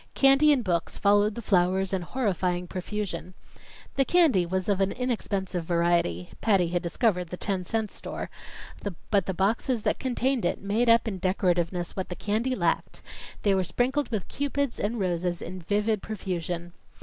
[0.15, 3.35] Candy and books followed the flowers in horrifying profusion.
[3.97, 8.31] The candy was of an inexpensive variety Patty had discovered the ten cent store
[9.11, 13.03] but the boxes that contained it made up in decorativeness what the candy lacked;
[13.43, 16.73] they were sprinkled with Cupids and roses in vivid profusion.